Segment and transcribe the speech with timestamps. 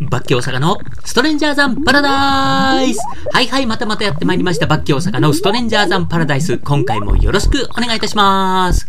[0.00, 2.98] バッキー大阪のストレンジャーザンパラダイス
[3.32, 4.66] はいはい、またまたやってまいりました。
[4.66, 6.58] バッキー大阪のストレンジャーザンパラダイス。
[6.58, 8.86] 今回もよろしくお願いいたします。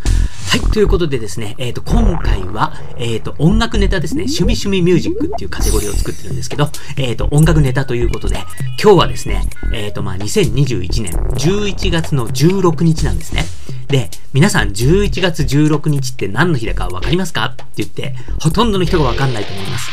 [0.48, 8.36] はい、ということでですね、えっ、と、今回は、えっ、と、音楽ネタですね、趣味趣味ミュージックっていうカテゴリーを作ってるんですけど、えっ、と、音楽ネタということで、
[8.82, 9.42] 今日はですね、
[9.74, 13.44] えっ、と、まあ、2021年11月の16日なんですね。
[13.88, 17.46] で、皆さん11月16日って何の日だかわかりますか？
[17.46, 19.90] って言って、ほとんどの人がわかんないと思います。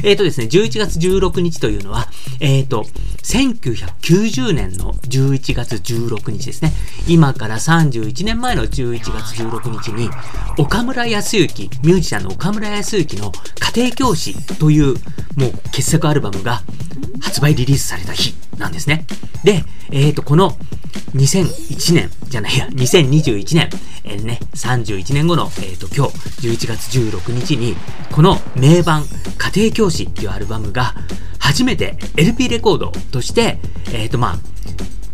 [0.04, 2.08] えっとですね、11月16日というのは、
[2.40, 2.86] えっ、と、
[3.22, 6.72] 1990年の11月16日ですね。
[7.08, 10.10] 今から31年前の11月16日に、
[10.58, 13.32] 岡村康之、ミュージシャンの岡村康之の
[13.74, 14.94] 家庭教師という、
[15.36, 16.62] もう傑作アルバムが
[17.20, 19.06] 発売リリースされた日なんですね。
[19.44, 20.56] で、えっ、と、この
[21.14, 23.70] 2001年じゃないや、2021年、
[24.04, 27.76] えーね、31年後の、えっ、と、今日、11月16日に、
[28.12, 29.04] この名盤、
[29.54, 30.94] 家庭教師っていうアルバムが、
[31.38, 33.58] 初めて LP レコードとして、
[33.92, 34.55] えっ、と、まあ、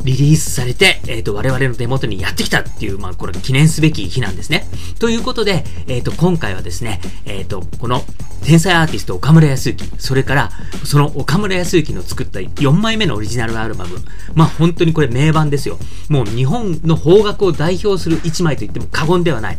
[0.04, 4.66] リリースされて、えっ、と、我々の手元にやってきたっていう、まあ、これ記念すべき日なんですね。
[4.98, 8.04] ということで、えっ、と、今回はですね、えっ、と、この、
[8.44, 10.50] 天才アーティスト岡村康之、それから、
[10.84, 13.96] その岡村康之の作った4枚目のオリジナルアルバム。
[14.34, 15.78] まあ、本当にこれ名盤ですよ。
[16.08, 19.58] もう日本の邦楽を代表する1枚と言っても過言ではない、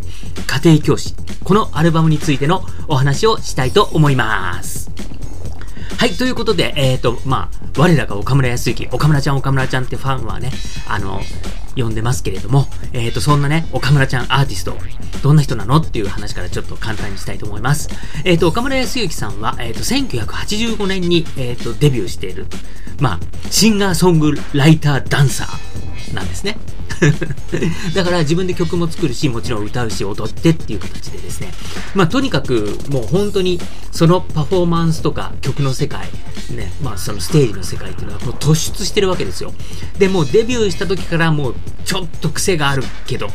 [0.64, 1.16] 家庭教師。
[1.44, 4.92] このアルバムについてのお話をしたいと思います。
[5.98, 10.52] はい、ということで、えっ、と、まあ、我らが岡村康之、岡村ちゃん、岡村ちゃんってファンはね、
[10.88, 11.22] あの、
[11.76, 14.76] 呼んでますけれども、えっ、と、そんなね、岡村ちゃんアーティスト、
[15.22, 17.90] どんな人なのっていう話からちょっと簡単にしたいと思います。
[18.26, 22.48] えっ、と、岡村康之さんは、えっ、と、1985年に、えっ、と、デビューしている、
[23.00, 26.58] まあ、シンガーソングライターダンサーなんですね。
[27.94, 31.52] だから自分で曲も作るし、もちろん歌うし、踊ってっていう形でですね。
[31.96, 33.59] まあとにかくもう本当に
[33.92, 36.08] そのパフォーマンスとか曲の世界、
[36.56, 39.54] ね、まあそのステージの世界っていうのはもう突出してるわけですよ。
[39.98, 43.28] で、もうデビューした時からもうちょっと癖があるけど、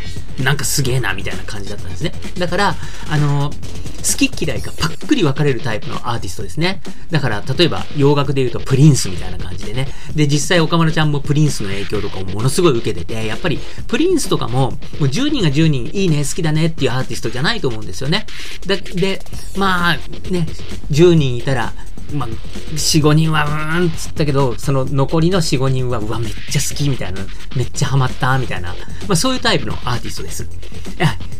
[0.42, 2.12] なんかすげえなみたいな感じだったんですね。
[2.38, 2.76] だから、
[3.10, 3.50] あの
[3.98, 6.80] 好き嫌いがパックリ分かれるタイプのアーティストですね。
[7.10, 9.88] だから、例えば洋楽で言うとプリンスみたいな感じでね。
[10.14, 18.26] で、実際岡村ちゃんもプリンスの影響とかをものすごい受けてて、やっぱりプリンスとかも、もう10人が10人いいね、好きだねっていうアーティストじゃないと思うんですよね。
[18.66, 19.20] だで、
[19.56, 19.96] まあ、
[20.30, 20.46] ね、
[20.90, 21.72] 10人いたら、
[22.12, 27.20] まあ、4、5人はうーんっつったけど、その残りの4、5人は、うわ、めっちゃ好きみたいな、
[27.56, 28.74] めっちゃハマったみたいな、
[29.06, 30.44] まあそういうタイプのアーティストです。
[30.44, 30.46] い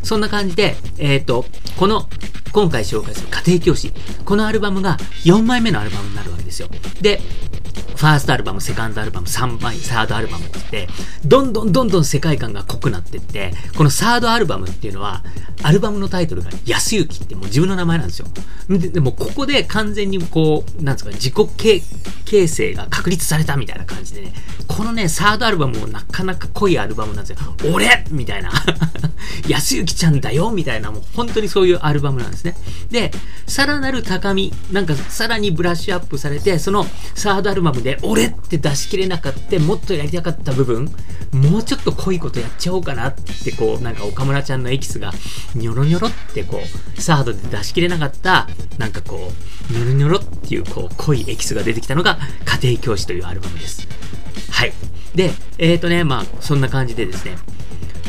[0.03, 1.45] そんな感じで、えっ、と、
[1.77, 2.09] この、
[2.53, 3.93] 今回紹介する家庭教師、
[4.25, 6.69] このアルバムが4枚目のアルバムになるわけですよ。
[7.01, 7.21] で、
[7.99, 10.87] ファーストアルバム、セカンドアルバム、3枚、サードアルバムって、
[11.25, 15.25] どんどんどんどん世界観が濃くなってって、このサードアルバムっていうのは、
[15.65, 18.29] アルバムのタイトルが安行ってもう自分の名前なんですよ。
[18.69, 21.83] ででもここで完全にこう、なんですか、自己
[22.25, 24.33] 形成が確立されたみたいな感じでね、
[24.69, 27.73] このね、サードアルバムもなかなか濃いアルバムなんですよ。
[27.75, 28.53] 俺みたいな。
[29.49, 32.55] 安行ちゃんだよみたいな、もう本当にそういうアルバムなんですね。
[32.91, 33.11] で、
[33.47, 40.91] さらなる高み、なんかさらにブラッシュアップされて、そのサードアルバムでで俺って出し切れなかった、もっとやりたかった部分、
[41.33, 45.11] もうちょっと濃いことやっちゃおうかなって、こう、なんか岡村ちゃんのエキスが、
[45.55, 46.61] ニョロニョロってこ
[46.97, 48.47] う、サードで出し切れなかった、
[48.77, 49.33] なんかこ
[49.71, 52.19] う、ニョロニョロっていう、こう、濃いエキスが出てきたのが、
[52.61, 53.89] 家庭教師というアルバムです。
[54.51, 54.75] はい。
[55.15, 57.39] で、えっ、ー、とね、まあ、そんな感じでですね、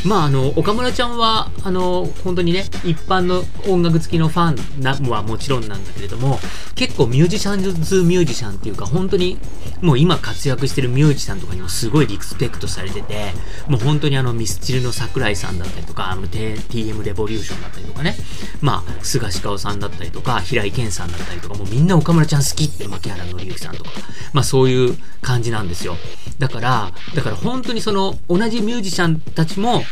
[0.06, 6.40] まあ、あの、岡村ちゃんは、あの、本当にね、一般の音楽好きのファンなはもちろんなんだけれども、
[6.76, 9.38] 結構ミュージシャンズミュージシャンっていうか、本当に、
[9.82, 13.32] もう今活躍してるミュージシャンとかにもすごいリスペクトされてて、
[13.68, 18.16] もう本当にあの、ミスチルの桜井さんだったりとか、あの、TM レボリューションだったりとかね、
[18.62, 23.92] まあ、菅鹿尾さんだったりとか、平井堅さんだったりとか、もうみんな岡村ちゃん好きって、牧原紀之さんとか、
[24.34, 25.96] まあそういう感じなんですよ。
[26.40, 29.84] だから、だから本当にその、同じミュージシャンたちも、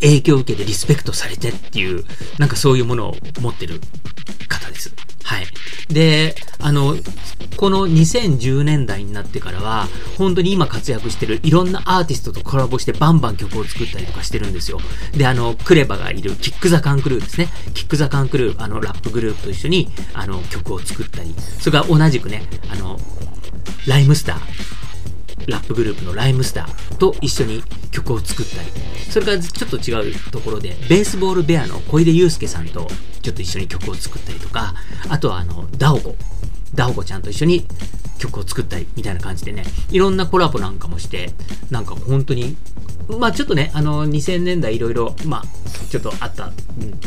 [0.00, 2.04] 影響を受けてリスペクトされてっていう、
[2.38, 3.80] なんかそういうものを持ってる
[4.48, 4.92] 方です。
[5.24, 5.46] はい。
[5.88, 6.96] で、あの、
[7.56, 9.88] この2010年代になってからは、
[10.18, 14.78] 本当に今活躍してるいろんなアーティストとコラボしてバンバン曲を作ったりとかしてるんですよ。
[15.16, 17.48] で、あの、クレバがいるキックザカンクルーですね。
[17.72, 23.00] キックザカンクルー、あの、ラップグループと一緒に、あの、曲を作ったり、それから同じくね、あの、
[23.86, 24.40] ライムスター、
[25.46, 28.68] ラップグループのライムスターと一緒に曲を作ったり、
[29.10, 32.88] それからちょっと違うところで、ベースボールベアの小出祐介さんと
[33.22, 34.74] ちょっと一緒に曲を作ったりとか、
[35.08, 36.16] あとはあの、ダオコ、
[36.74, 37.66] ダオコちゃんと一緒に
[38.18, 41.32] 曲を作ったりみたいな感じでね、いろんなコラボなんかもして、
[41.70, 42.56] なんか本当に
[43.08, 46.52] まあちょっとね、あの、2000年代いろいろ、まあ、ちょっとあった、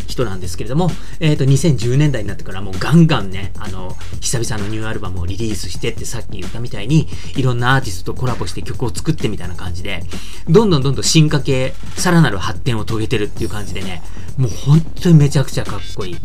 [0.07, 0.89] 人なんですけれども、
[1.19, 10.01] えっ、ー、と、2010年代になってからもうガンガンね、あの、久々のニューアルバムをリリースしてってさっき言ったみたいに、いろんなアーティストとコラボして曲を作ってみたいな感じで、
[10.49, 14.01] どんどんどんどん進化系、さらなる発展を遂げてるっていう感じでね、
[14.37, 16.17] もう本当にめちゃくちゃかっこいい。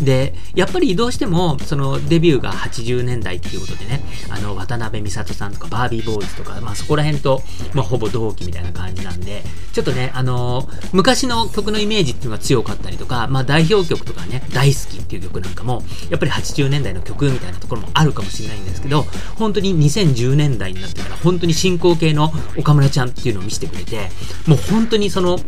[0.00, 7.42] で、やっぱりどうしても、そのデビューが80年代っていうことでね、あの、渡辺美里さんとかバービーボーイズとか、まあそこら辺と、
[7.74, 9.42] まあほぼ同期みたいな感じなんで、
[9.72, 19.02] ちょっとね、あのー、昔の曲のイメージっていうのが強かったりとか、まあ代表曲とかね、大好きっていう曲なんかも、やっぱり80年代の曲みたいなところもあるかもしれないんですけど、
[19.36, 24.08] 本当に2010年代になってから、本当に進行形の岡村ちゃんっていうのを見せてくれて、
[24.46, 25.38] もう本当にその、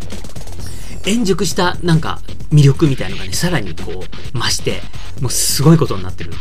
[1.06, 2.20] 円熟したなんか
[2.52, 4.04] 魅力みたいのがね、さらにこ
[4.34, 4.80] う増して、
[5.20, 6.32] もうすごいことになってる。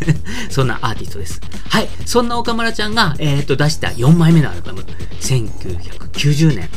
[0.50, 1.40] そんなアーティストです。
[1.68, 1.88] はい。
[2.06, 4.84] そんな岡村ちゃんが、えっ、と、出した4枚目のアルバム、
[5.20, 6.68] 1990年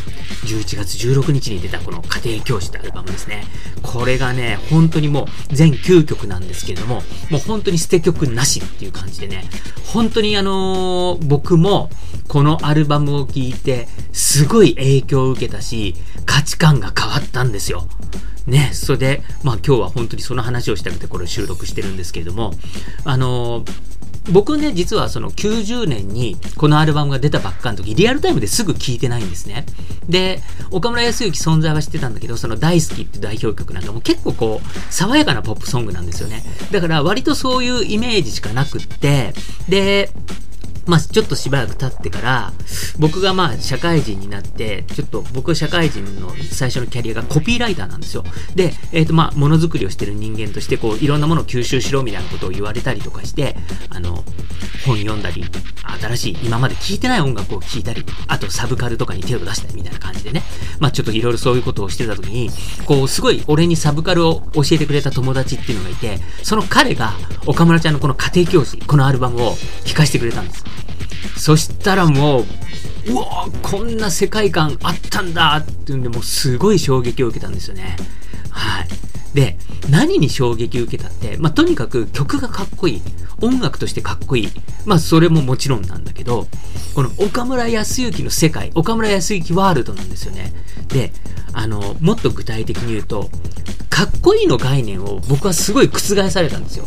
[0.45, 3.45] 11月16日に出たこの家庭教師ってアルバムですね。
[3.81, 9.45] これがね、本当にもう全9曲なんですけれども、もう本当に捨て曲なしっていう感じでね、
[9.85, 11.89] 本当にあのー、僕も
[12.33, 15.93] このアルバムを聴いて、すごい影響を受けたし、
[16.25, 17.87] 価値観が変わったんですよ。
[18.47, 22.55] ね、それで、まあ今日は本当にその話をしたくてこれを収録してるんですけれども、
[23.05, 23.63] あの
[24.31, 29.67] 僕ね、実はその90年にこのアルバムが出たばっかの時、リアルタイムですぐ聴いてないんですね。
[30.09, 30.41] で、
[30.71, 36.41] 岡村康之存在は知ってたんだけど、その大好きって代表曲なんかも結構こう、爽やかなポップソングなんですよね。
[36.71, 39.35] だから割とそういうイメージしかなくって、
[39.69, 40.09] で、
[40.85, 42.53] まあ、ちょっとしばらく経ってから、
[42.99, 48.23] 僕がまあ、社会人になって、ちょっと僕は社会人の最初のキャリアがコピーライターなんですよ。
[48.55, 53.55] で、えっ、ー、とまあ、ものづくりをしてる人間として、こう、いろんなものを吸収しろみたいなことを言われたりとかして、
[53.89, 54.23] あの、
[54.85, 55.45] 本読んだり、
[56.01, 60.43] 新しい、今まで聴いてない音楽を聴いたり、あとサブカルとかに手を出したりみたいな感じでね、
[60.79, 62.49] まあ、ちょっといろいろそういうことをしてた時に、
[62.85, 67.13] こう、すごい俺にサブカルを教えてくれた友達っていうのがいて、その彼が
[67.45, 70.63] 岡村ちゃんのこの家庭教師、このアルバムを聴かせてくれたんです。
[71.37, 72.45] そしたらもう、
[73.07, 77.97] うわこんな世界観あったんだっていうんで、もうすごい衝撃を受けたんですよね。
[78.49, 78.87] はい。
[79.33, 79.57] で、
[79.89, 83.01] 何に衝撃を受けたって、まあ、とにかく曲がかっこいい。
[83.41, 84.49] 音楽としてかっこいい。
[84.85, 86.47] まあ、それももちろんなんだけど、
[86.93, 90.53] この岡村康之の世界、岡村康之ワールドなんですよね。
[90.87, 91.11] で、
[91.53, 93.29] あの、もっと具体的に言うと、
[93.89, 96.85] かっこいいの概念を僕はすごい覆されたんですよ。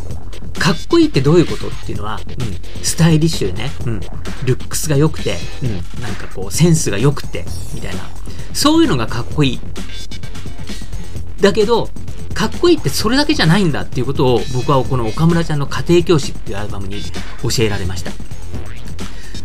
[0.59, 3.99] かっこいいってどういうことっていうのは、うん、スタイリッシュでね、うん、
[4.45, 8.01] ルックスが良くて、うん、なんかこう、センスが良くて、みたいな。
[8.53, 9.59] そういうのがかっこいい。
[11.41, 11.89] だけど、
[12.33, 17.01] かっこいいってそれだけじゃないんだっていうことを僕はこの岡村ちゃんの家庭教師っていうアルバムに
[17.41, 18.11] 教えられました。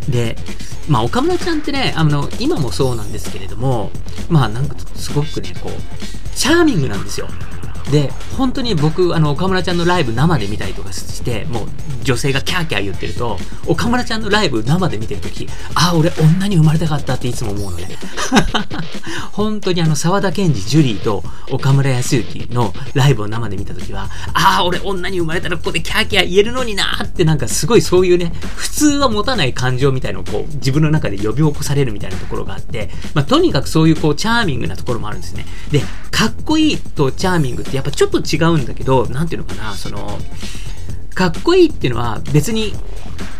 [0.09, 0.35] で、
[0.87, 3.91] まあ岡村ちゃんってね、あの、今もそうなんですけれども、
[4.29, 7.27] まあなんかすごくね、こう、チャーミングなんですよ。
[7.91, 11.67] で、本当に僕、あの、岡村ちゃんのライブ生で見たりとかして、もう
[12.03, 13.37] 女性がキャーキャー言ってると、
[13.67, 17.89] 岡村ちゃんのライブ生で見てるとき、ああ、俺女に生まれたかったっていつも思うのね。
[19.31, 35.45] 本当にあの、沢田研二、ジュリーと岡村康之のライブを生で見たときは、ああ、俺女に生まれたらここでキャーキャー言えるのになーってなんかすごいそういうね、普通は持たない感情みたいのをこう、自分の中で呼び起こされるみたいなところがあって、まあ、とにかくそういうこう、チャーミングなところもあるんですね。
[35.71, 35.81] で、
[36.11, 40.19] かっこいいとチャーミングってやっぱちょっと違うんだけど、なんていうのかな、その、
[41.13, 42.73] かっこいいっていうのは別に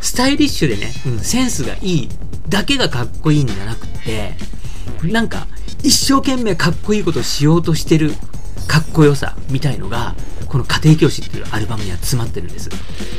[0.01, 2.09] スタイリッシュでね、うん、センスがいい
[2.49, 4.35] だけがかっこいいんじゃなくて、
[5.03, 5.47] なんか
[5.83, 8.11] 一生懸命かっこいいことをしようとしてる
[8.67, 10.15] かっこよさみたいのが、
[10.53, 12.69] この家庭教師っていうアルバムには詰まってるんです。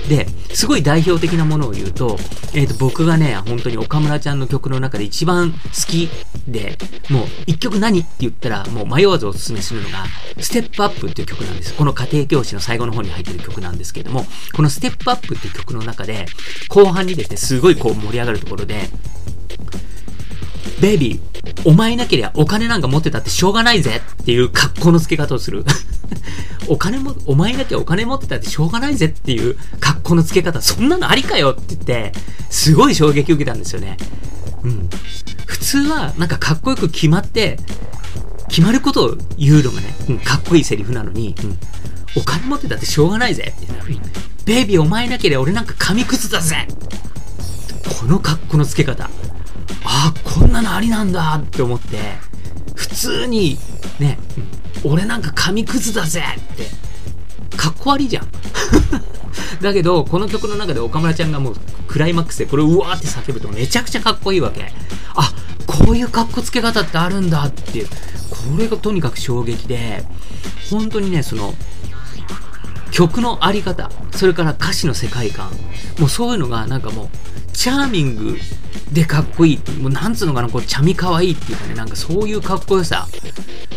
[0.09, 2.17] で、すごい代表的なものを言うと、
[2.55, 6.09] えっ、ー、と、僕がね、本当に岡村ちゃんの曲の中で一番好き
[6.47, 6.79] で、
[7.11, 10.05] もう一曲何って言ったら、もう迷わずおすすめするのが、
[10.39, 11.75] ステップアップっていう曲なんです。
[11.75, 14.25] この家庭教師の最後の方に入ってる曲なんですけれども、
[14.55, 16.27] このステップアップっていう曲の中で、
[16.69, 18.89] 後半にですね、すごいこう盛り上がるところで、
[20.81, 25.65] ベイビー、お前なけりゃお金なんか持ってたってしょうがないぜっていう格好の付け方をする。
[26.69, 32.13] お金も、お前いなきゃお金持ってたってしょうがないぜっていう格好の付け方、そんなのありかよって言って、
[32.49, 33.99] すごい衝撃を受けたんですよね。
[34.63, 34.89] うん。
[35.47, 37.59] 普通は、なんかかっこよく決まって、
[38.49, 41.59] 決まることを言うのがね、うん、かっこいいセリフなのに、うん、
[42.17, 44.01] お金持ってたってしょうがないぜって、うん、
[44.45, 46.69] ベイビーお前なければ俺なんか紙くずだぜ
[48.01, 49.11] この格好の付け方。
[49.85, 51.99] あ、こんなのありなんだって思って、
[52.75, 53.59] 普通に、
[53.99, 54.19] ね、
[54.83, 56.67] 俺なんか紙くずだぜって、
[57.57, 58.29] かっこ悪いじゃん。
[59.61, 64.73] だけど、この曲の中で岡村ちゃんがもうクライマックスでこれうわーって叫ぶとめちゃくちゃかっこいいわけ。
[65.15, 65.33] あ、
[65.67, 70.05] こういう格好つけ方ってあるんだっていう、これがとにかく衝撃で、
[70.71, 71.55] 本当にね、その、
[72.91, 75.51] 曲のあり方、それから歌詞の世界観、
[75.99, 77.09] もうそういうのがなんかもう、
[77.55, 78.37] チャーミング
[78.93, 83.09] でかっこいい、もうなんつうのかな、こう、チャミかわいいっていうかね、なんかそういうかっこよさ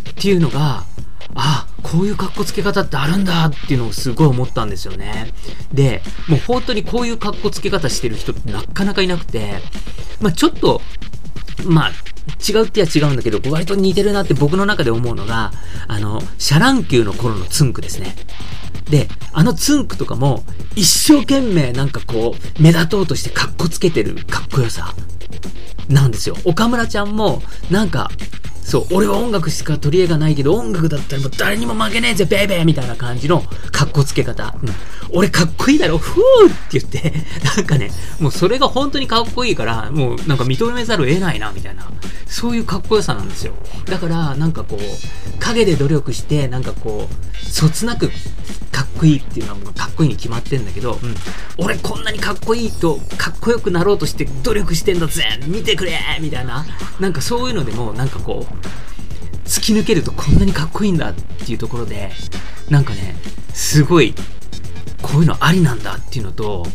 [0.09, 0.83] っていうのが、
[1.35, 5.33] あ、こういう格好つけ方ってあるんだっていうのをすごい思ったんですよね。
[5.71, 9.61] で、もう本当にこういう格好つけ方してる人ってなかなかいなくて、
[10.19, 10.81] まあちょっと、
[11.65, 11.91] まあ、
[12.47, 15.51] 違うっては違うんだけど、割と似てるなって僕の中で思うのが、
[15.87, 18.15] あの、シャ乱Q の頃のつんくですね。
[18.89, 20.43] で、あのつんくとかも、
[20.75, 24.93] 一生懸命なんかこう、目立とうとしてかっこつけてるかっこよさ、
[25.89, 26.35] なんですよ。
[26.45, 28.11] 岡村ちゃんも、なんか、
[28.67, 34.53] そう、俺は音楽しか取り柄がないけど、音楽だったらもう誰にも負けねえぜ、ベイベーみたいな感じの格好つけ方。
[34.61, 34.69] うん。
[35.11, 37.13] 俺かっこいいだろ、ふーって言って、
[37.55, 41.87] なんかね、もうそれが本当にかっこいいから、もうなんか認めざるを得ないな、みたいな。
[42.25, 43.53] そういうかっこよさなんですよ。
[43.85, 48.11] だから、なんかこう、陰で努力して、なんかこう、そつなく
[48.77, 51.15] かっこいいっていうのはもうかっこいいに決まってんだけど、うん。
[51.57, 56.65] 俺こんなにかっこいいと、かっこよくなろうとして努力してんだぜ見てくれみたいな。
[56.99, 58.56] なんかそういうのでも、なんかこう、
[59.45, 62.11] 突き抜けるとこんなにかっこいいんだっていうところで、
[62.69, 63.15] なんかね、
[63.53, 64.13] すごい、
[65.01, 66.67] こういうのありなんだっていうのと、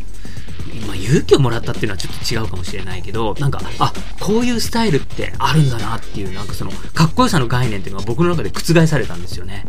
[0.86, 9.66] ま、勇気をもらったっていうのはちょっと違うかもしれないけど、なんか、あ、こういうスタイルってあるんだなっていう、なんかその、かっこよさの概念っていうのが僕の中で覆されたんですよね。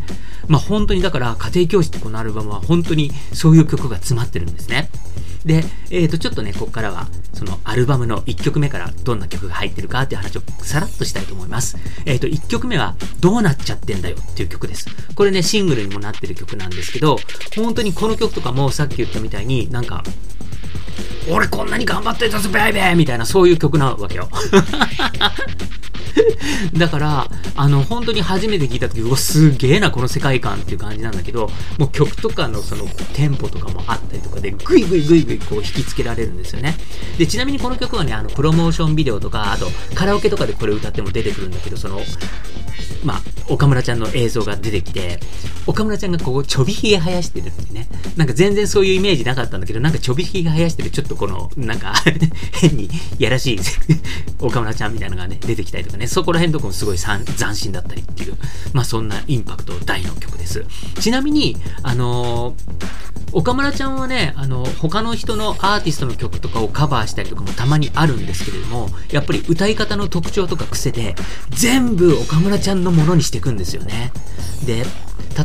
[0.47, 4.89] まあ、本当にだから、家庭教師ってこのアルバムは本当にそういう曲が詰まってるんですね。
[5.45, 11.77] で、えっ、ー、と、ちょっとね、ここからは、そのアルバムの1曲目からどんな曲が入ってるかっていう話をさらっとしたいと思います。
[12.05, 14.87] えっ、ー、と、1曲目は、どうなっちゃってんだよっていう曲です。
[15.15, 17.17] これね、シングルにもなってる曲なんですけど、
[17.55, 20.03] 本当にこの曲とかもさっき言ったみたいになんか、
[21.29, 24.29] 俺こんなに頑張ってたぞ、ベイベーみたいな、そういう曲なわけよ。
[26.77, 36.75] だから、あの、本当に初めて聞いた時、うわ、すげえな、この世界観っていう感じなんだけど、もう曲とかのそのテンポとかもあったりとかで、ぐいぐいぐいぐいこう引きつけられるんですよね。
[37.17, 42.01] で、ちなみにこの曲はね、あの、プロモーションビデオとか、あと、カラオケとかでこれ歌っても出てくるんだけど、その、
[43.03, 45.19] まあ、岡村ちゃんの映像が出てきて、
[45.67, 47.87] 岡村ちゃんがこう、ちょびひげ生やしてるってね。
[48.15, 51.93] なんか全然そういうイメージなかったんだけど、なんかちょびひげ生やしてる、ちょっとこの、なんか
[52.53, 53.59] 変にやらしい
[54.39, 57.23] 岡村ちゃんみたいなのがね、出てきたりとかね、そこら辺とかもすごい斬
[57.55, 58.37] 新だったりっていう、
[58.73, 60.65] まあそんなインパクト大の曲です。
[60.99, 71.15] ちなみに、あのー岡村ちゃんはね、あの、他の人のアーティストの曲とかをカバーしたりとかもたまにあるんですけれども、やっぱり歌い方の特徴とか癖で、
[71.49, 74.11] 全部岡村ちゃんのものにしてしていくんですよね。
[74.65, 74.85] で、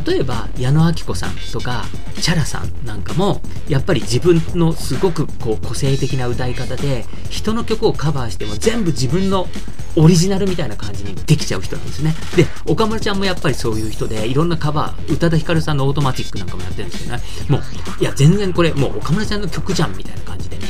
[0.07, 1.83] 例えば矢野顕子さんとか
[2.21, 9.47] チャラさんなんかもやっぱり自分のすごくこう個性的な歌い方で人の曲をカバーしても全部自分の
[9.95, 17.61] オリジナルみたいな感じにできちゃう人なんですねで岡村ちゃんもやっぱりそういう人でいろんなカバー宇多田ヒカルさんのオートマティックなんかもやってるんですけどねもう
[17.99, 20.67] いや全然これもう岡村ちゃんの曲じゃんみたいな感じでね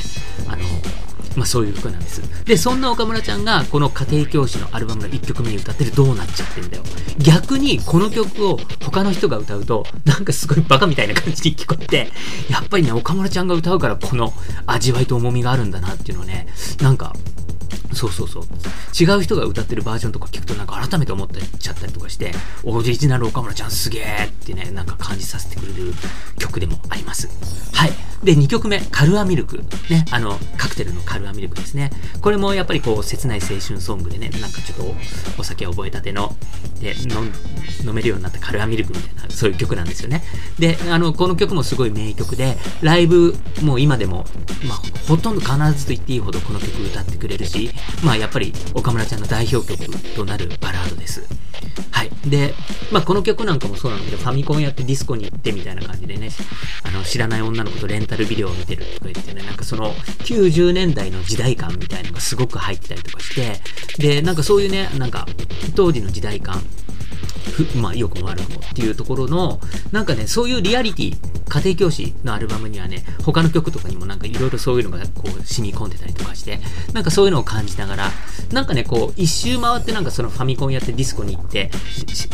[1.39, 2.21] まあそういう曲なんです。
[2.43, 6.83] で、そんな岡村ちゃんがこの家庭教師のアルバムの1曲目に歌ってるどうなっちゃってんだよ。
[7.17, 12.11] 逆にこの曲を他の人が歌うと、なんかすごいバカみたいな感じに聞こえて、
[12.49, 14.33] やっぱりね、岡村ちゃんが歌うからこの
[14.65, 16.47] 味わいと重みがあるんだなっていうのをね、
[16.81, 17.15] なんか
[17.93, 18.43] そうそうそう。
[18.99, 22.31] 違う人が歌ってるバージョンとか聞くとなんか改めて思っちゃったりとかして、
[22.63, 25.93] オリジナル岡村ちゃんすげえってね、なんか感じさせてくれる
[26.37, 27.29] 曲でもあります。
[27.73, 27.91] はい。
[28.23, 29.63] で、2曲目、カルアミルク。
[29.89, 31.89] ね、あの、カクテルのカルアミルクですね。
[32.21, 34.93] これもやっぱりこう、切ない青春ソングでね、なんかちょっと
[35.37, 36.35] お酒を覚えたての、
[36.81, 36.95] で、
[37.85, 40.23] 飲めるようになったカルアミルクみたいな、そういう曲なんですよね。
[40.57, 44.25] で、あの、この曲もすごい名曲で、ライブ、もう今でも、
[44.67, 47.71] まあ、ほとんど必ずと言っていいほどこの曲歌ってくれるし、
[48.03, 51.27] まあ、やっぱり岡村ちゃんの代表曲となるバラードです。
[51.91, 52.09] はい。
[52.25, 52.53] で、
[52.91, 56.29] まあ、この曲なんかもそうなんだけど、ファミコンやってディスコに行ってみたいな感じでね、
[56.83, 63.59] あの、知らない女の子とレンタルビデオを見てるとか言ってね、なんかその、90年代の時代感みたいのがすごく入ってたりとかして、
[63.97, 65.27] で、なんかそういうね、なんか、
[65.75, 66.61] 当時の時代感、
[67.75, 69.59] まあ、良くも悪くもっていうところの、
[69.91, 71.17] なんかね、そういうリアリティ、
[71.49, 76.59] 家庭教師のアルバムにはね、他の曲とかにもなんかいろいろそういうのがこう染み込んでたりとかして、
[76.93, 78.11] なんかそういうのを感じながら、
[78.51, 81.71] なんかね、こう、一周回ってなんかそのファミコンやってディスコに行って、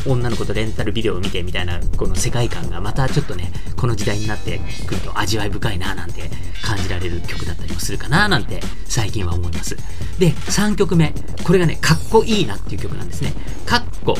[0.05, 6.29] 女の子とレンタルビデオを見てみたいな、この世界観がまたちょっとね、この時代になってくると味わい深いななんて
[6.61, 9.77] 感じられる曲だったりもするかななんて最近は思います。
[10.19, 11.13] で、3曲目。
[11.43, 13.33] これがね、かっこいいなっていう曲なんですね。
[13.65, 14.15] かっこ、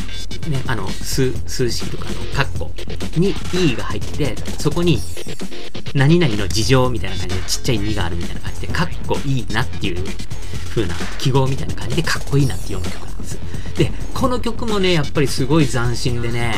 [0.49, 2.71] ね、あの、数、数式とかのかっこ
[3.17, 4.99] に E が入って、そこに
[5.93, 10.03] 何々の事情みたいな感じでちっちゃい2があるみたいな感じで、かっこいいなっていう
[10.69, 13.39] 風な記号みたいな感じでかっこいいなって読む曲なんです。
[13.77, 16.53] で、この曲もね、やっぱりすごい斬新でね、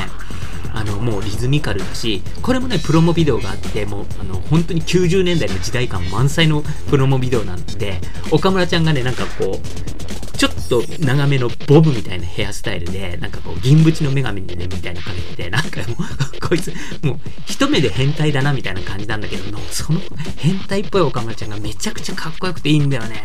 [0.73, 7.99] あの、もうリズミカルだし、これもね、プロモビデオがあって、もう、あの、本当に90年代の時代感満載のプロモビデオなんで、
[8.31, 19.99] 岡村ちゃんがね、なんかこう、ちょっと長めのボブみたいなヘアスタイルで、なんかこう、銀縁の女神にね、みたいなかけてて、なんかもう、こいつ、もう、一目で変態だな、みたいな感じなんだけど、その
[20.37, 23.23] 変態っぽい岡村ちゃんがめちゃくちゃかっこよくていいんだよね。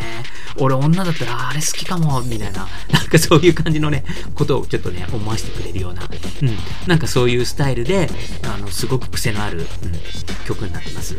[0.58, 6.56] 俺女だったら、あれ好きかも、みたいな、なんかそういう感じのね、ことをちょっとね、思わせてくれるような、うん、
[6.86, 8.08] なんかそういうスタイルで、
[8.42, 9.66] あの、すごく癖のある、うん、
[10.46, 11.16] 曲になってます。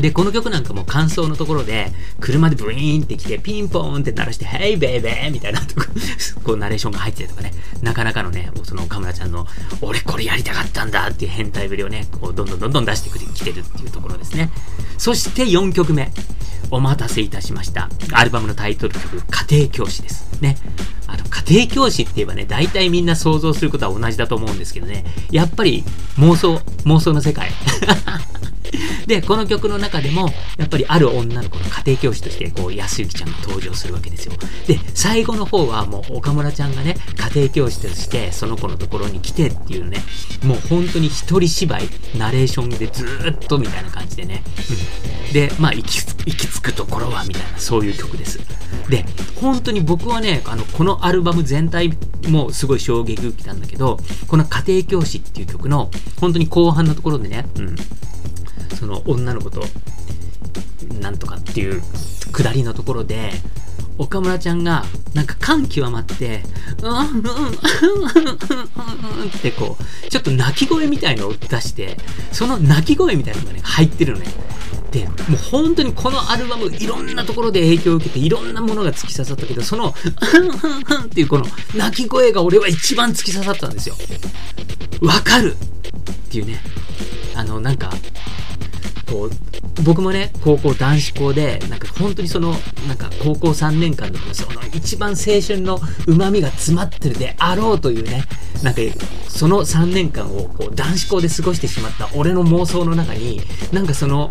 [0.00, 5.86] で、この曲なんかも感想のところで、車でブイーンって来て、ピンポーンって鳴らして、ヘイベイベーみみたいなとこ、
[6.42, 9.46] こうナレーションが入ってたりとかね、なかなかのね、その岡村ちゃんの、
[9.80, 14.50] 俺これやりたかったんだっていう変態ぶりをね、こう、どんどんどんどん出してきてるっていうところですね。
[14.98, 16.12] そして4曲目。
[16.70, 17.88] お待たせいたしました。
[18.12, 20.28] アルバムのタイトル曲、家庭教師です。
[20.42, 20.58] ね。
[21.06, 25.84] あの、家庭教師って言えばね、大体みんな想像することは同じだと思うんですけどね、やっぱり
[26.18, 27.50] 妄想、妄想の世界。
[29.06, 34.34] で、この曲の中でも、やっぱりある女の子の家庭教師として、こう、安幸ちゃんが登場するわけですよ。
[34.66, 39.98] で、最後の方はもう岡村ちゃんがね、家庭教師として、その子のところに来てっていうね、
[40.42, 44.42] もう本当に一人芝居、ナレーションでずーっとみたいな感じでね。
[45.26, 45.32] うん。
[45.32, 48.40] で、まあ、行き、行き着くところは、みたいな、そういう曲です。
[48.88, 49.04] で、
[49.40, 51.96] 本当に僕はね、あの、このアルバム全体
[52.28, 57.76] もすごい衝撃受けたんだけど、この家庭教師っていう曲の、本当に後半のところでね、うん。
[58.76, 59.62] その女の子と、
[61.00, 61.82] なんとかっていう
[62.32, 63.32] 下りのところで、
[63.98, 66.42] 岡村ちゃんが、なんか感極まって、
[66.82, 67.32] うん、うん、うん、
[69.22, 71.96] うん、ってこう、ちょっと泣き声みたいのを出して、
[72.32, 74.26] その泣き声みたいなのがね、入ってるのね。
[74.92, 79.94] で、もう本当にこのアルバム、いろんなところで影響を受けて、いろんなものが突き刺さったけど、その、
[80.34, 80.54] うんうんう
[81.02, 83.96] んっていうこの泣き声が俺は一番突き刺さったんですよ。
[85.00, 86.60] わかるっていうね。
[87.34, 87.92] あの、なんか、
[89.08, 92.54] こう、僕もね、高校男子校で、なんか本当にその、
[92.86, 98.24] なんか高校3年間でもその一番青春の旨味が詰まってるであろうというね、
[98.62, 98.80] なんか
[99.28, 103.40] その3年間をこう男子校で過ごしてしまった俺の妄想の中に、
[103.72, 104.28] なんかその、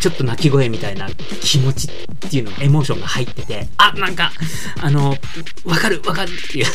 [0.00, 1.08] ちょっと泣き声みたいな
[1.40, 4.32] 気持ちっていうの、エモーションが入ってて、あ、なんか、
[4.80, 5.16] あの、
[5.64, 6.66] わかるわかるっていう。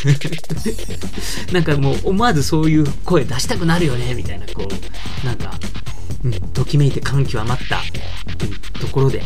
[1.54, 5.52] なんかもう思わずそういう声出したくなるよね、みたいな、こう、なんか、
[6.26, 9.24] うん、ときめいて感極まった、うん、ところで、うん、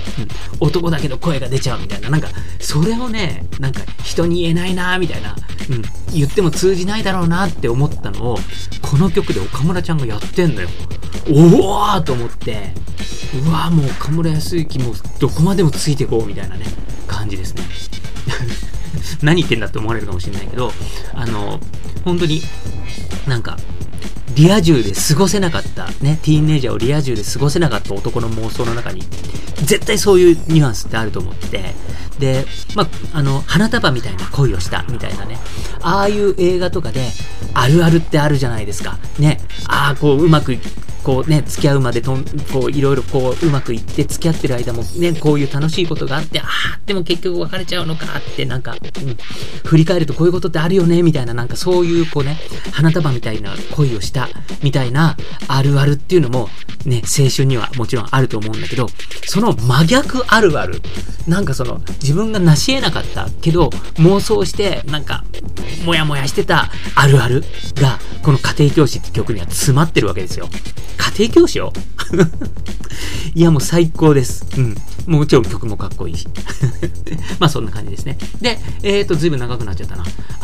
[0.59, 2.27] 男だけど声が出ちゃうみたいな、なんか、
[2.59, 5.35] それをね、なんか人に言えないなみたいな、
[5.69, 5.81] うん、
[6.13, 8.37] 言っても通じないだろうなって思ったのを、
[8.81, 10.69] この曲で岡村ちゃんがやってんのよ。
[11.29, 12.73] おーと思って、
[13.45, 16.65] うわもう岡村康之もどこまでもついてこうみたいなね、
[17.07, 17.63] 感じですね。
[19.23, 20.73] 何言ってんだって思われるかもしれないけど、
[21.13, 21.59] あの、
[22.03, 22.41] 本当に、
[23.27, 23.57] なんか、
[24.35, 29.01] リア充で過ごせなかった、ね、ティーンネイジャーをリア充で過ごせなかった男の妄想の中に、
[29.63, 31.73] 絶対そういうニュアンスってあると思って、
[32.19, 35.37] で、まあ、あの、花束みたいな恋をした、みたいなね、
[35.81, 37.09] ああいう映画とかで、
[37.53, 38.97] あるあるってあるじゃないですか。
[39.17, 40.57] ね、ああ、こう、うまく
[41.09, 46.47] こうね、付き合うまでとん、こう、いろいろこう、うまくいって付き合ってる間もね、こういう楽しいことがあって、ああ、
[46.85, 49.17] でも結局別れちゃうのかって、なんか、うん、
[49.65, 52.37] 振り返るとこういうことってあるよね、みたいな、なんかそういう、こうね、
[52.73, 54.29] 花束みたいな恋をした、
[54.61, 55.17] みたいな、
[55.47, 56.47] あるあるっていうのも、
[56.85, 58.87] ね、青春にはもちろんあると思うんだけど、
[59.25, 60.79] その真逆あるある、
[61.27, 65.23] なんかその、自分が成し得なかったけど、妄想して、なんか、
[65.85, 67.43] もやもやしてたあるある
[67.81, 70.47] が、この家庭教師って曲には詰まってるわけですよ。
[70.99, 71.71] 家庭教師を
[73.33, 74.45] いや、もう最高です。
[74.57, 74.75] うん。
[75.07, 76.27] もちろん曲もかっこいいし。
[77.39, 78.17] まあそんな感じですね。
[78.41, 80.03] で、えっ、ー、と、ずいぶん長くなっちゃったな。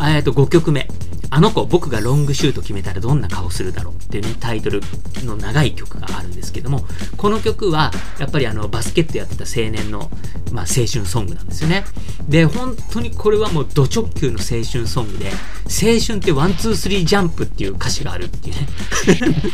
[0.09, 0.87] えっ、ー、と、5曲目。
[1.35, 4.79] あの子、僕がロングシュート決めたらどんな顔するだろうっていうね、タイトル
[5.25, 6.85] の長い曲があるんですけども、
[7.17, 10.09] この曲は、やっぱりあの、バスケットやってた青年の、
[10.53, 11.83] まあ、青春ソングなんですよね。
[12.29, 15.29] で、本当にこれはもう、ド直球の青春ソングで、
[15.65, 18.67] 青春って one、two、three jump っていう歌詞があるっていうね。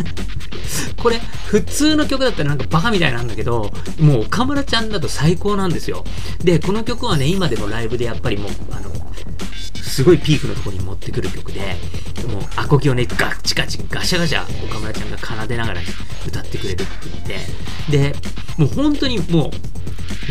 [1.01, 6.05] これ、普通の曲だったらなんかバカみたいなんだけど、もう岡村ちゃんだと最高なんですよ。
[6.43, 8.91] で、この曲はね、今でもライブでやっぱりもう、あの、
[9.91, 11.70] すごいピークのところに持ってくる曲で、
[12.27, 15.81] もうアコギをね、ガチガチガシャガシャ岡村ちゃんが奏でながら
[16.27, 17.25] 歌ってくれるって言っ
[17.89, 18.15] て、で、
[18.57, 19.51] もう本当にもう、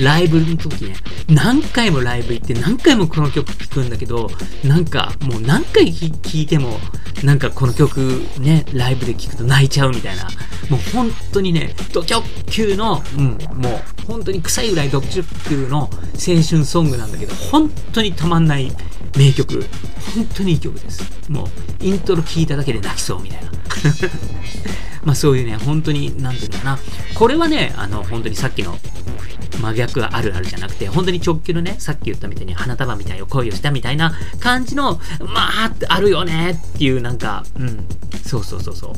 [0.03, 0.95] ライブの時ね、
[1.29, 4.31] 何回もライブ行って何回もこの曲聴くんだけど、
[4.65, 6.79] なんかもう何回聴いても、
[7.25, 10.25] なんかこの曲ね、ライブで聴くと泣いちゃうみたいな。
[10.71, 15.91] もう本当にね、ド直球の、うん、もう本当に臭いぐらいド直球の青
[16.49, 18.71] 春ソングなんだけど、本当にたまんない
[19.17, 19.65] 名曲。
[20.15, 21.31] 本当にいい曲です。
[21.31, 21.49] もう、
[21.85, 23.51] イントロ聞いただけで泣きそうみたいな。
[25.05, 26.79] まあそういうね、本当に、なんていうのかな。
[27.15, 28.79] これはね、あの、本当にさっきの
[29.61, 37.85] 真逆あるあるじゃなくて、本当に直球のね、さっき言ったみたいに花束みたいな恋をしたみたいな感じの、まあ、あるよねっていうなんか、うん、
[38.25, 38.93] そうそうそうそう。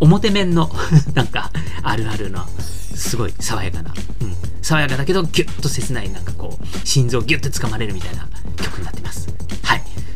[0.00, 0.70] 表面の
[1.14, 1.50] なんか、
[1.82, 2.46] あるあるの、
[2.94, 9.29] すごい爽やかな、うん、爽やかだけどギュッと切ない、なんかこう、心臓ギュッと掴まれるみたいな曲になってます。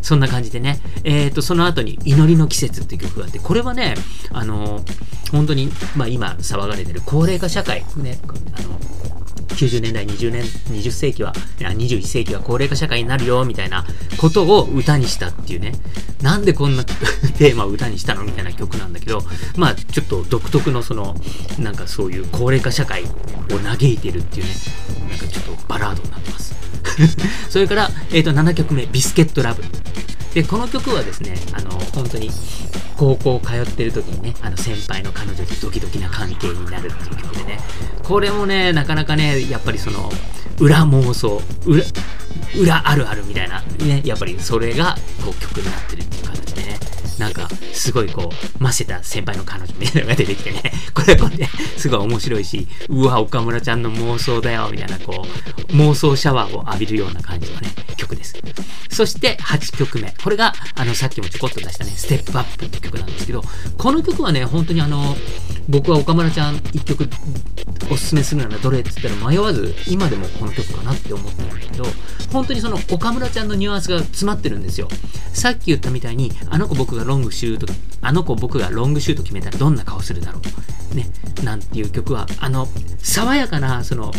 [0.04, 3.94] そんな感じでね、えっ、ー、と、その後に、祈りの季節っていう曲があって、これはね、
[4.32, 4.84] あの
[5.32, 8.18] 本当に、まあ今騒がれてる高齢化社会、ね、
[8.52, 8.78] あの、
[9.54, 13.86] 90年代、20年、20世紀は、21世紀は高齢化社会になるよ、みたいな
[14.18, 15.72] ことを歌にしたっていうね。
[16.20, 16.84] なんでこんな
[17.38, 19.24] テーマを歌にしたのみたいな曲なんだけど、
[19.56, 21.16] まあ、ちょっと独特のその、
[21.58, 23.06] なんかそういう高齢化社会を
[23.64, 24.52] 嘆いてるっていうね、
[25.08, 26.63] なんかちょっとバラードになってます。
[27.48, 29.62] それから、え、ー、と、7曲目、ビスケットラブ。
[30.34, 32.30] で、この曲はですね、あの、本当に、
[32.96, 37.60] 高校通ってる時にね、あの先輩の彼女とドキドキな関係になるっていう曲でね、
[38.02, 40.12] これもね、なかなかね、やっぱりその、
[40.60, 41.82] 裏妄想、裏、
[42.56, 46.63] 裏あるあるみたいな、ね、やっぱりそれが、こう曲になってるっていう形でね、
[47.18, 50.62] なんか、すごいこう、ませた先輩の彼女みたいなのが出てきてね、
[50.94, 55.26] これこれね、すごい面白いし、うわ、岡村ちゃんの妄想だよ、みたいな、こ
[55.70, 58.34] う、妄想シャワーを浴びるような感じのね、曲です。
[58.90, 60.14] そして8曲目。
[60.22, 63.42] これが、あの、さっきもちょこっと出したね、ステップアップって曲なんですけど、
[63.76, 65.16] この曲はね、本当にあの、
[65.68, 67.08] 僕は岡村ちゃん1曲
[67.90, 71.84] おすすめするならどれって言ったら迷わず、今でもこの曲かなって思ってるんだけど、
[72.32, 74.88] 本当にその岡村ちゃんのニュアンスが詰まってるんですよ。
[75.32, 80.40] さっき言ったみたいに、あの子僕がロングシュート、あの子僕がロングシュート決めたらどんな顔するだろ
[80.92, 80.94] う。
[80.94, 81.06] ね、
[81.42, 84.12] なんていう曲は、あの、爽やかな、その、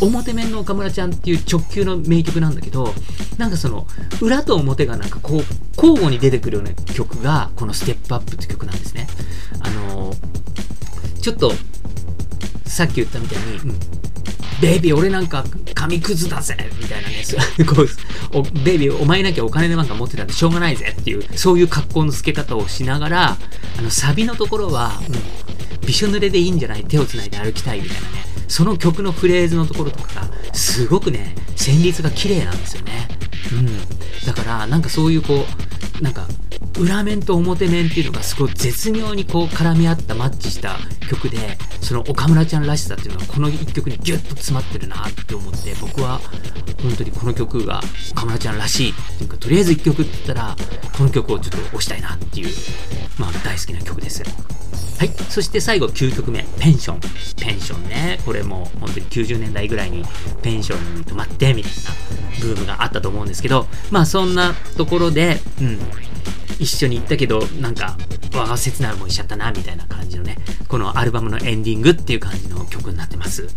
[0.00, 2.94] うん、表面の岡村ちゃんっていう直球の名曲なんだけど、
[3.36, 3.86] なんかその、
[4.20, 5.42] 裏と表がなんかこう、
[5.76, 9.08] 交互に出てくるような曲が、このステップアップって曲なんですね。
[9.60, 10.14] あの
[11.20, 11.52] ちょっと、
[12.64, 13.78] さっき言ったみたいに、うん、
[14.60, 15.44] ベイビー俺なんか
[15.74, 17.24] 紙くずだぜみたいなね、
[17.64, 23.38] こうベイビーお前なきゃお金でなんか持ってたんでしょうがないぜっていう、そういう格好の付け方をしながら、
[23.78, 33.08] あの、サビのところは、うん、びしょ濡れでいいんじゃない手を繋いで歩きたいみたいなね、その曲のフレーズのところとかが、すごくね、旋律が綺麗なんですよね。
[33.52, 34.26] うん。
[34.26, 35.46] だから、なんかそういうこ
[36.00, 36.26] う、なんか、
[36.78, 40.76] 裏面と表面っていうのがすごい絶妙にこう絡み合ったマッチした
[41.08, 46.20] 曲で、その岡村ちゃんらしさっていうのはこの一曲にギュッと詰まってるなって思って、僕は
[46.82, 47.80] 本当にこの曲が
[48.12, 50.56] 岡村ちゃんらしいっていうか、とりあえず一曲って言ったら、
[50.96, 52.48] この曲をちょっと押したいなっていう、
[53.18, 54.22] まあ大好きな曲です。
[54.98, 55.08] はい。
[55.28, 57.00] そして最後9曲目、ペンション。
[57.36, 58.20] ペンションね。
[58.24, 60.04] これも本当に90年代ぐらいに
[60.42, 61.78] ペンションに泊まってみたいな
[62.40, 65.78] ブームがあったと思うんですけど、まあそんなところで、うん。
[66.58, 67.96] 一緒に行ったけど、なんか、
[68.34, 70.36] わあ、切な思いしちゃったな、みたいな感じのね、
[70.68, 73.48] このアルバムのエンディングっていう感じの曲になってます。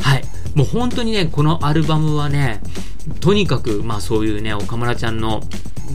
[0.00, 0.24] はい。
[0.54, 2.60] もう本当にね、このアルバムはね、
[3.20, 5.42] とにかく、まあそういうね、岡村ちゃんの、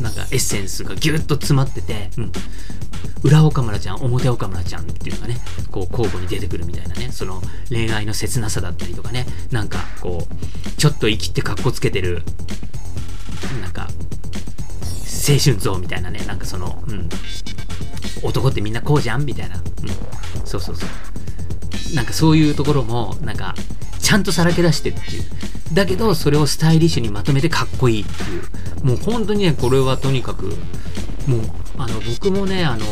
[0.02, 2.32] なんかエッセンスがギュッと詰まってて、うん。
[3.24, 5.38] 裏岡村ちゃん、表岡村ちゃんっていうのがね、
[5.72, 12.24] こう交互に出てくるみたいなね、その恋愛の切なさだったりとかね、なんかこう、ちょっと生きてかっこつけてる、
[13.62, 13.89] なんか、
[15.27, 17.09] 青春像みたいなね、なんかその、うん、
[18.23, 21.95] 男ってみんなこうじゃんみたいな、うん、そうそうそう。
[21.95, 23.55] なんかそういうところも、なんか、
[23.99, 25.23] ちゃんとさらけ出してっていう。
[25.73, 28.85] だけど、それをスタイリッシュにまとめてかっこいいっていう。
[28.85, 30.45] もう本当にね、これはとにかく、
[31.27, 31.41] もう
[31.77, 32.85] あの僕もねあの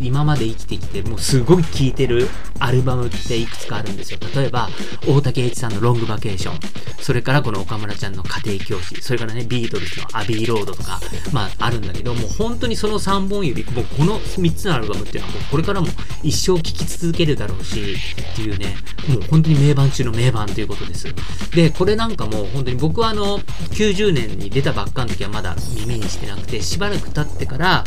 [0.00, 4.18] 今まで生きてきてもうすごい聴いてるアルバムっていくつかあるんですよ。
[4.34, 4.68] 例えば
[5.06, 6.58] 大竹栄一さんの「ロングバケーション」
[7.00, 11.00] それからこの岡村ちゃんの「家庭教師」それからねビートルズの「アビーロード」とか
[11.32, 15.88] まああるんだけどもう本当にその3本指もうこの3つのアルバムっていうのはもうこれからも
[16.22, 17.96] 一生聴き続けるだろうし
[18.32, 18.76] っていうね
[19.08, 21.06] もう本当に名盤中の名盤ということです。
[21.52, 23.38] でこれなんかもう本当に僕はあの
[23.72, 27.84] 90年に出たばっかの時はまだ耳にしてなくてしばらく経ってから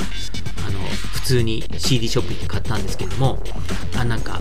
[0.67, 0.79] あの、
[1.13, 3.41] 普通に CD ショップ行って買ったんですけども、
[3.97, 4.39] あ、なんか、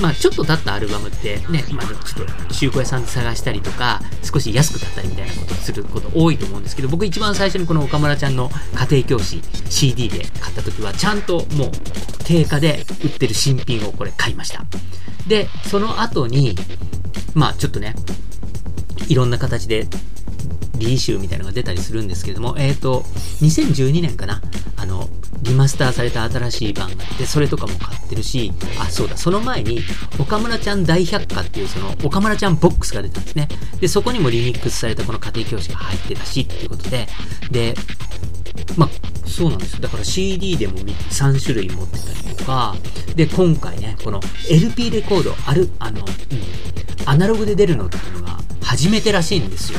[0.00, 9.40] まあちょっと経ったアルバムってね、まあちょっと中古屋さんで探したりとか、少し安く買ったりみたいなことすること多いと思うんですけど、僕一番最初にこの岡村ちゃんの家庭教師
[9.70, 11.70] CD で買った時は、ちゃんともう
[12.24, 14.64] 定価で売ってる新品をこれ買いました。
[15.28, 16.56] で、その後に、
[17.34, 17.94] まあちょっとね、
[19.08, 19.86] いろんな形で
[20.76, 23.00] リーシューみたいなのが出たりするんですけれども、えっ、ー、と、
[23.40, 24.42] 2012年かな、
[24.76, 25.08] あの、
[25.42, 29.80] リリマスターされた新しい版があって、それとかも買ってるし、あ、そうだ、その前に、
[30.18, 33.48] 岡村ちゃん大百科っていうその、岡村ちゃんボックスが出たんですね。
[33.80, 37.06] で、そこにもリミックスされたこの家庭教師が入ってたし、っていうことで、
[37.50, 37.74] で、
[38.76, 38.90] まあ、
[39.28, 39.80] そうなんですよ。
[39.80, 42.74] だから CD でも3種類持ってたりとか、
[43.14, 49.78] で、今回ね、この LP レコード、ある、あの、うん、アナログで出るのっていうのが初めてらしいんですよ。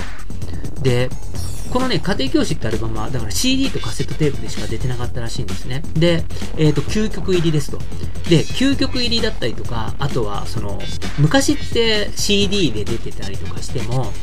[0.86, 1.10] で、
[1.74, 5.82] このね、家庭教師ってアルバムは、だから CD とカセットテープでしか出てなかったらしいんですね。
[5.96, 6.24] で、
[6.58, 7.80] えっ、ー、と、9曲入りですと。
[8.30, 10.80] で、9曲入りだったりとか、あとは、その、
[11.18, 14.14] 昔って CD で出てたりとかしても、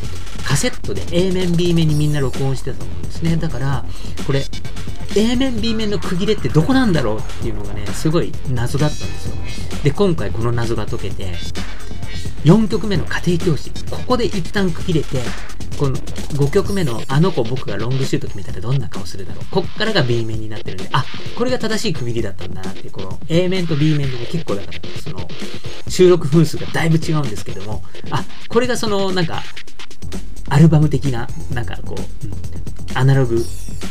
[0.47, 3.37] カセットで A 面 B 面にみんな録音してたと思うんですね。
[3.37, 3.85] だから、
[4.25, 4.45] これ、
[5.17, 9.35] A 面 B 面の区切れってどこなんだろうっていうのがね、すごい謎だったんですよ。
[9.83, 11.35] で、今回この謎が解けて、
[12.45, 15.23] 4曲目の家庭教師、ここで一旦区切れて、
[15.79, 19.45] この5曲目のあの子僕がロングシュート決めたらどんな顔するだろう。
[19.51, 21.05] こっからが B 面になってるんで、あ、
[21.37, 25.29] これが正しい区切りだったんだなって、この A 面と B 面でね、結構だから、その、
[25.89, 29.43] 収録分数がだいぶ違うんですけども、あ、これがその、なんか、
[30.49, 33.45] アルバム的な、なんかこう、アナログ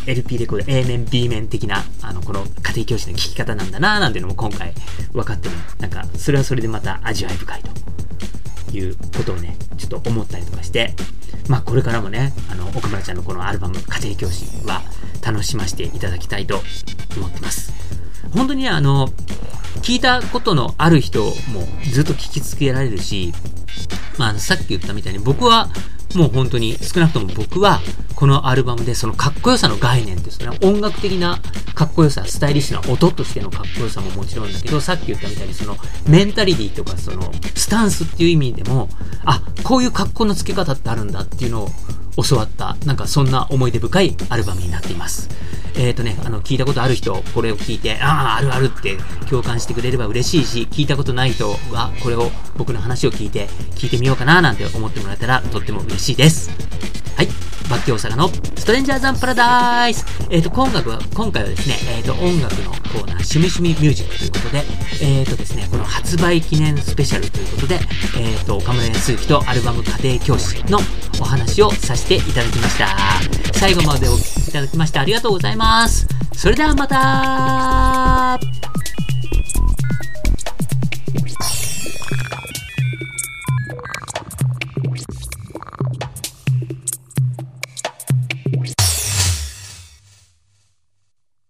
[0.06, 4.74] LP レコード A 面 B 面的な、あの、この家庭教師の聴き方なんだななんていうのも今回
[5.14, 5.56] 分かってる。
[5.80, 10.96] なんか、それはそれでまた味わい深いということをね、ちょっと思ったりとかして、
[11.48, 14.82] まあこれからもね、あの、奥村ちゃんのこのアルバム、家庭教師は
[15.26, 16.62] 楽しませていただきたいと
[17.18, 17.74] 思ってます。
[18.34, 19.10] 本当にね、あの、
[19.82, 21.32] 聞いたことのある人も
[21.92, 23.34] ずっと聞きつけられるし、
[24.18, 25.70] まあ、さっき言ったみたいに僕は
[26.16, 27.80] もう本当に少なくとも僕は
[28.16, 30.50] このアルバムでそのかっこよさの概念ですね。
[30.62, 31.40] 音楽的な
[31.74, 35.76] かっこよさスタイリッシュな音としてのかっこよさももちろんだけどさっき言ったみたいにその
[36.08, 38.90] メンタリティとかそのスタンスっていう意味でも
[39.26, 41.70] あこういう格好の付け方ってあるんだっていうのを
[42.24, 45.30] 教わったなんかそんな思い出深いアルバムになっています。
[45.76, 48.98] えっ、ー、とね、あの、聞いたことある人、これを聞いて、ああ、あるあるって
[49.30, 56.50] 共感してくれれば嬉しいし、聞いたことない人は、これを、僕の話を聞いて、聞いてみようかななんて思ってもらえたら、とっても嬉しいです。
[57.16, 57.28] はい。
[57.70, 64.64] バッキー大阪のストレンジャーザンパラダイスえっ、ー、と、今回は、今回はですね、えっ、ー、と、音楽のコーナー、趣味趣味ミュージックということで、
[65.02, 67.80] えっ、ー、とですね、この発売記念スペシャルということで、
[68.20, 70.80] えっ、と、岡村康之とアルバム家庭教師の
[71.22, 73.41] お話をさせていただきました。
[73.62, 76.08] 最後までお聴きいただきましてありがとうございます。
[76.34, 78.71] それではまた